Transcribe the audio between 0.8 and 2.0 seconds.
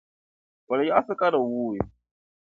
yaɣsi ka di wuui.